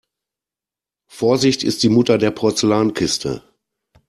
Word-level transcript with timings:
Vorsicht 1.11 1.61
ist 1.63 1.83
die 1.83 1.89
Mutter 1.89 2.17
der 2.17 2.31
Porzellankiste. 2.31 3.43